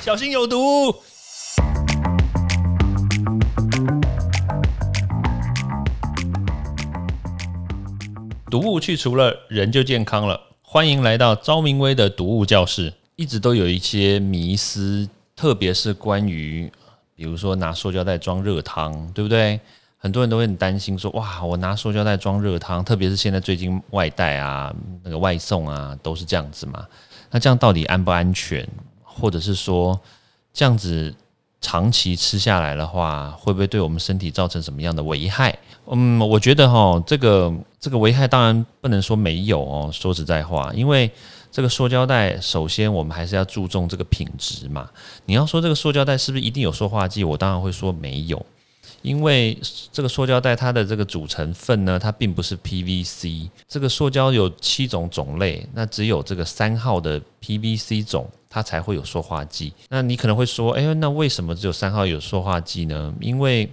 [0.00, 0.94] 小心有毒。
[8.50, 10.40] 毒物去除了，人就健康了。
[10.62, 12.94] 欢迎来到昭明威的毒物教室。
[13.16, 16.72] 一直都有一些迷思，特别是关于，
[17.14, 19.60] 比如说拿塑胶袋装热汤，对不对？
[19.98, 24.72] 很多人都会很担心说，哇，我拿塑胶袋装热汤，特别是现在最近外带啊、
[25.02, 26.86] 那个外送啊，都是这样子嘛。
[27.30, 28.66] 那这样到底安不安全？
[29.20, 29.98] 或者是说，
[30.52, 31.14] 这样子
[31.60, 35.58] 长期吃下来的话，会不会对我们身体造成什么样的危害？
[35.90, 39.90] 嗯，我觉得哈，这个这个危害当然不能说没有哦。
[39.92, 41.10] 说实在话，因为
[41.50, 44.88] 这个塑胶袋，首先我们还是要注重这个品质嘛。
[45.24, 47.24] 你要说这个塑胶袋是不是一定有塑化剂？
[47.24, 48.44] 我当然会说没有。
[49.02, 49.56] 因为
[49.92, 53.48] 这个塑胶袋它的这个组成分呢，它并不是 PVC。
[53.68, 59.72] 这个塑胶有七种种类，那只有这个三号的 PVC 种，它才会有塑化剂。
[59.88, 63.14] 那你可能会说，哎，那为什么只有三号有塑化剂呢？
[63.20, 63.70] 因为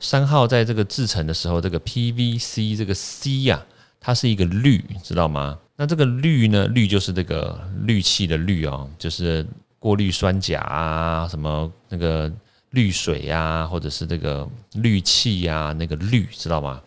[0.00, 3.64] 三号在这个制成的时候，这个 PVC 这个 C 呀，
[4.00, 5.58] 它是一个氯，知道吗？
[5.76, 9.46] 那这个氯呢，氯就是这个氯气的氯啊，就是
[9.78, 12.32] 过滤酸钾啊，什么那个。
[12.70, 16.80] 滤水呀，或者是这个氯气呀，那个氯知道吗？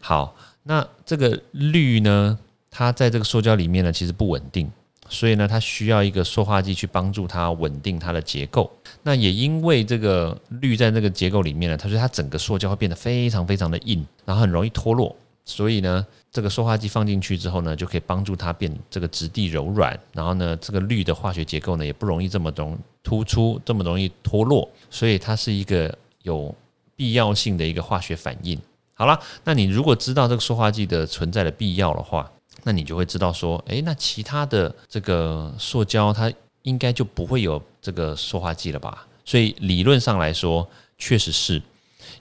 [0.00, 2.38] 好，那这个氯呢，
[2.70, 4.70] 它在这个塑胶里面呢，其实不稳定，
[5.08, 8.70] 所以呢，它需要一个塑化剂去帮助它稳定它的结构。
[9.02, 15.14] 那也因为这个氯在那个结构里面呢，它所以它整个塑胶会变得非常非常的硬，然后很容易脱落。
[15.46, 26.54] 所以呢，这个塑化剂放进去之后呢，就可以帮助它变这个质地柔软，然后呢，这个氯的化学结构呢，也不容易这么容突出，这么容易脱落，所以它是一个有
[26.96, 28.58] 必要性的一个化学反应。
[28.94, 32.30] 好了，那你如果知道这个塑化剂的存在的必要的话，
[32.62, 39.06] 那你就会知道说，诶，那其他的这个塑胶它应该就不会有这个塑化剂了吧？
[39.26, 41.60] 所以理论上来说，确实是。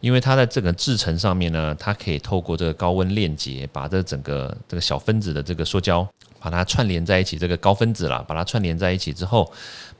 [0.03, 6.05] 因为它在这个制成上面呢，它可以透过这个高温链接，把这整个这个小分子的这个塑胶，
[6.41, 7.37] 把它串联在一起。
[7.37, 9.49] 这个高分子啦，把它串联在一起之后，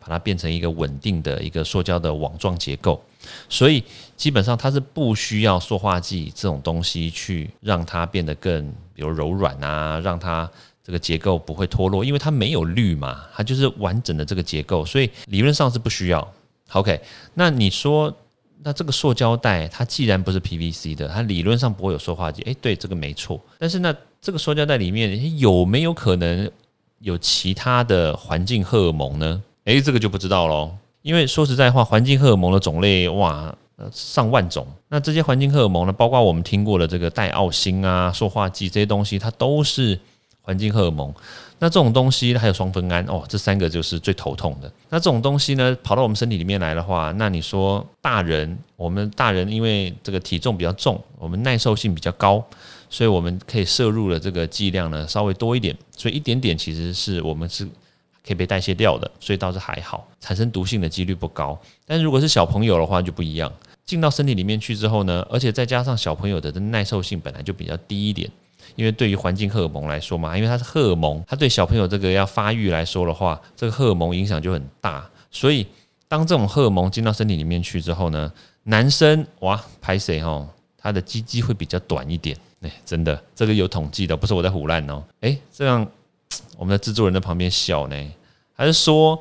[0.02, 3.02] 把它变成一个稳定的一个塑胶的网状结构。
[3.48, 3.82] 所以
[4.18, 10.52] 基本上它是不需要塑化剂这种东西去让它变得更比如柔软啊，让它
[10.84, 16.34] 这个结构不会脱落，因为它没有氯嘛，它就是完整的这个结构，所以理论上是不需要。
[16.74, 17.00] OK，
[17.36, 18.14] 那你说？
[18.64, 22.42] 那这个塑胶袋，它既然不是 PVC 的，它理论上不会有塑化剂。
[22.44, 23.40] 诶，对，这个没错。
[23.60, 26.50] 但是那这个塑胶袋里面有没有可能
[27.00, 29.44] 有其他的环境荷尔蒙呢？
[29.66, 30.72] 诶，这个就不知道喽。
[31.02, 33.54] 因为说实在话，环境荷尔蒙的种类哇，
[33.92, 34.66] 上万种。
[34.88, 40.00] 那这些环境荷尔蒙呢，包括我们听过的这个代奥辛啊、塑化剂这些东西，它都是
[40.44, 41.12] 环境荷尔蒙。
[41.60, 44.70] 那这种东西还有双酚胺哦，这三个就是最头痛的。
[44.90, 52.46] 那这种东西呢，跑到我们身体里面来的话，那你说大人，我们大人因为这个体重比较重，我们耐受性比较高，
[52.90, 61.58] 所以我们可以摄入的这个剂量呢稍微多一点，所以一点点其实是我们是可以被代谢掉的，所以倒是还好，产生毒性的几率不高。
[61.86, 63.50] 但是如果是小朋友的话就不一样，
[63.86, 68.30] 进到身体里面去之后呢，而且再加上小朋友的耐受性本来就比较低一点。
[68.76, 75.08] 因为对于环境荷尔蒙来说嘛，因为它是荷尔蒙，它对小朋友这个要发育来说的话，这个荷尔蒙影响就很大。
[75.30, 75.66] 所以
[76.08, 78.32] 当这种荷尔蒙进到身体里面去之后呢，
[78.64, 80.48] 男生哇，拍谁哦，
[80.78, 82.38] 他的鸡鸡会比较短一点。
[82.62, 85.04] 哎，真的，这个有统计的，不是我在胡乱哦。
[85.22, 85.86] 哎，这样
[86.58, 87.96] 我们的制作人在旁边笑呢，
[88.54, 89.20] 还是说，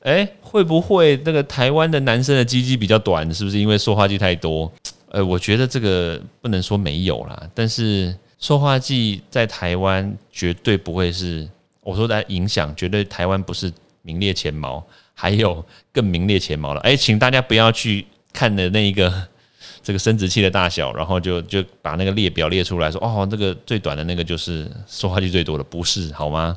[0.00, 3.32] 哎，会不会那个台湾的男生的鸡鸡比较短？
[3.34, 4.72] 是不是因为塑化剂太多？
[5.10, 8.16] 呃，我觉得这个不能说没有啦，但是。
[8.40, 11.48] 塑化剂在台湾绝对不会是
[11.82, 14.84] 我说的影响，绝对台湾不是名列前茅，
[15.14, 16.80] 还有更名列前茅了。
[16.80, 19.12] 哎，请大家不要去看的那一个
[19.82, 26.56] 这个生殖器的大小，然后就就把那个列表列出来说，哦，这个最短的那个就是塑化剂最多的，不是好吗？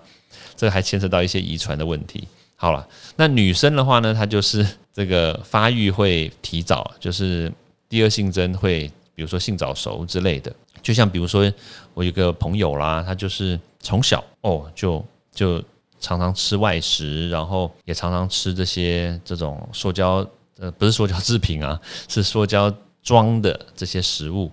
[0.55, 2.25] 这个还牵扯到一些遗传的问题。
[2.55, 2.87] 好了，
[3.17, 7.51] 那女生的话呢，她就是这个发育会提早，就是
[7.89, 10.53] 第二性征会，比如说性早熟之类的。
[10.83, 11.51] 就像比如说，
[11.93, 15.03] 我有个朋友啦，他就是从小哦就
[15.33, 15.63] 就
[15.99, 20.27] 常常吃外食，然后也常常吃这些这种塑胶
[20.59, 22.71] 呃不是塑胶制品啊，是塑胶
[23.01, 24.51] 装的这些食物。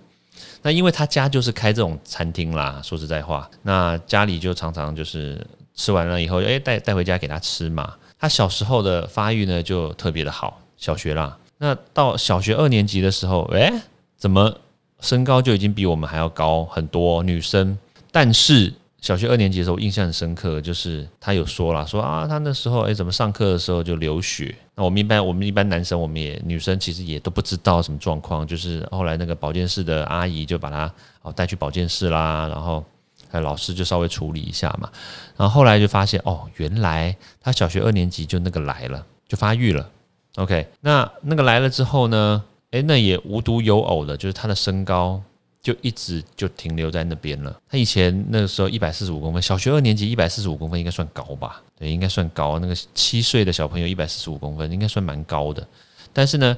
[0.61, 5.45] 那因为他家就是开这种餐厅啦，说实在话，那家里就常常就是
[5.75, 7.93] 吃完了以后，哎带带回家给他吃嘛。
[8.17, 13.69] 他小时候的发育呢就特别的好，小学啦，那到小学二年级的时候，哎
[14.15, 14.55] 怎么？
[15.01, 17.77] 身高就已经比我们还要高很多，女生，
[18.11, 18.71] 但是
[19.01, 24.55] 小学二年级的时候，印象很深刻，就是他有说了，说啊，他那时候哎，怎么上课的时候就流血？
[24.75, 30.93] 那我们一般我们一般男生，我们也女生其实也都不知道什么状况，就是后来那个保健室的阿姨就把他
[31.23, 32.85] 哦带去保健室啦，然后
[33.31, 34.87] 老师就稍微处理一下嘛，
[35.35, 39.89] 然后后来就发现哦，原来他小学二年级就那个来了，就发育了。
[40.35, 42.43] OK，那那个来了之后呢？
[42.71, 45.21] 诶，那也无独有偶的，就是他的身高
[45.61, 47.55] 就一直就停留在那边了。
[47.69, 51.61] 他以前那个时候一百四十五公分，小学二年级一百四十五公分应该算高吧？
[51.77, 52.59] 对，应该算高。
[52.59, 55.67] 那个七岁的小朋友一百四十五公分应该算蛮高的。
[56.13, 56.57] 但是呢，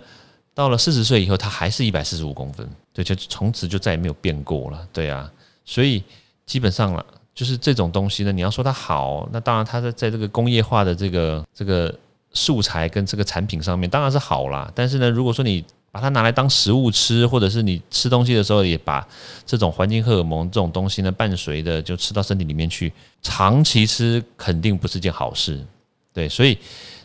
[0.54, 4.88] 到了四十岁以后，他还是一百四十五公分，对，就从此就再也没有变过了。
[4.94, 5.32] 对啊，
[5.66, 6.04] 所以
[6.46, 11.94] 基本上了，就是这种东西呢，你要说它好，那当然它在在这个工业化的这个这个。
[12.36, 19.08] 素材跟这个产品上面当然是好啦，但是呢，如果说你把它拿来当食物吃，或者是你吃东西的时候也把
[19.46, 22.92] 这种环境荷尔蒙这种东西呢伴随的就吃到身体里面去，
[23.22, 25.64] 长期吃肯定不是件好事。
[26.12, 26.58] 对，所以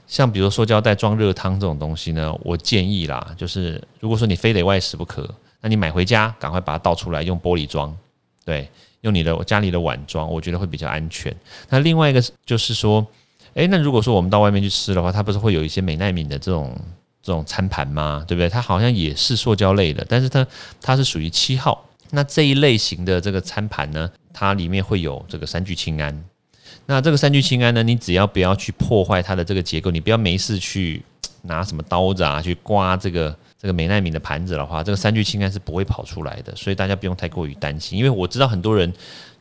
[0.06, 5.28] 像比如塑胶袋装热汤这种东西呢，我建议啦，就是如果说你非得外食不可，
[5.60, 7.94] 那你买回家赶快把它倒出来用玻璃装，
[8.44, 8.66] 对，
[9.02, 11.36] 用你的家里的碗装，我觉得会比较安全。
[11.68, 13.06] 那另外一个就是说。
[13.54, 16.78] 诶，那如果说我们到外面去吃的话，它不是会有一些美奈敏的这种
[17.22, 18.24] 这种餐盘吗？
[18.26, 18.48] 对不对？
[18.48, 20.46] 它好像也是塑胶类的，但是它
[20.80, 21.84] 它是属于七号。
[22.10, 26.24] 那这一类型的这个餐盘呢，它里面会有这个三聚氰胺。
[26.86, 31.02] 那这个三聚氰胺呢，你只要不要去破坏它的这个结构，你不要没事去
[31.42, 36.54] 拿什么刀子啊去刮这个这个美奈米的盘子的话，这个三聚氰胺是不会跑出来的。
[36.56, 38.92] 所以大家不用太过于担心，因为我知道很多人。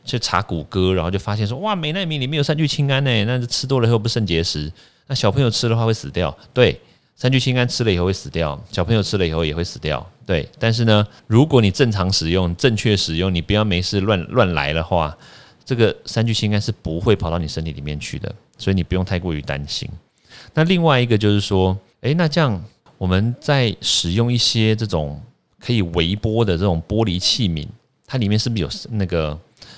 [0.04, 4.72] 去查谷歌，然后就发现说，哇，美奈米里面有三聚氰胺呢，那吃多了以后不肾结石，
[5.06, 6.34] 那小朋友吃的话会死掉。
[6.54, 6.80] 对，
[7.18, 10.08] 三聚氰胺吃了以后会死掉，小朋友吃了以后也会死掉。
[10.24, 15.18] 对，但是呢，如果你正常使用、正确使用，你不要没事乱乱来的话，
[15.64, 19.88] 这个三聚氰胺是不会跑到你身体里面去的，所以你不用太过于担心。
[20.54, 22.64] 那另外一个就是说，诶，那这样
[22.96, 25.20] 我们在使用一些这种
[25.58, 27.66] 可以微波的这种玻璃器皿，
[28.06, 29.36] 它里面是不是有那个？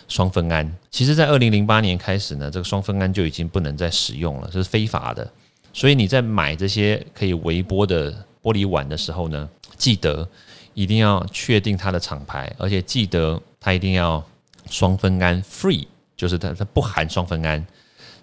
[0.09, 5.29] 双酚胺，其实，在二零零八年开始呢，这个双酚胺就已经不能再使用了，这是非法的。
[5.73, 8.13] 所以你在买这些可以微波的
[8.43, 10.29] 玻璃碗的时候呢，记得
[10.75, 14.25] 一定要确定它的厂牌，而且记得它一定要
[14.69, 15.87] 双酚胺 free，
[16.17, 17.65] 就是它它不含双酚胺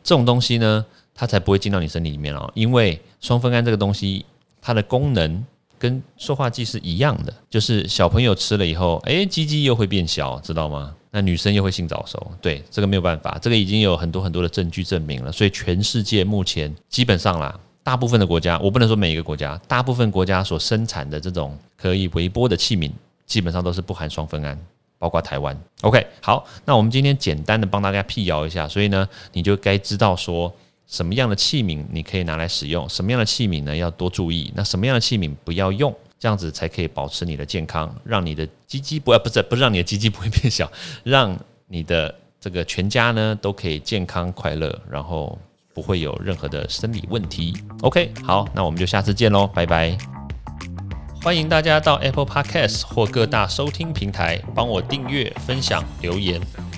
[0.03, 2.51] 这种东西呢，它才不会进到你身体里面哦。
[2.53, 4.25] 因为双酚胺这个东西，
[4.61, 5.45] 它的功能
[5.79, 10.93] 跟塑化剂是一样的，就是小朋友吃了以后，哎，鸡鸡又会变小，知道吗？
[11.09, 15.31] 那女生又会性早熟，对这个没有办法，这个已经有很多很多的证据证明了。
[15.31, 22.91] 所以全世界目前基本上啦，大部分的国家，我不能说每一个国家，大部分国家所生产的这种可以微波的器皿，
[23.25, 24.59] 基本上都是不含双酚胺，
[24.99, 25.57] 包括台湾。
[25.81, 30.53] OK，好，那我们今天简单的帮大家辟谣一下，所以呢，你就该知道说
[30.87, 35.95] 什么样的器皿你可以拿来使用，什么样的器皿呢要多注意，那什么样的器皿不要用。
[36.19, 40.67] 这样子才可以保持你的健康，让你的鸡鸡不要不是不是让你的鸡鸡不会变小，
[41.05, 41.37] 让
[41.67, 45.37] 你的这个全家呢都可以健康快乐，然后
[45.75, 47.55] 不会有任何的生理问题。
[47.81, 49.95] OK，好，那我们就下次见喽，拜拜！
[51.21, 56.41] 欢迎大家到 Apple Podcast 或各大收听平台帮我订阅、分享、留言。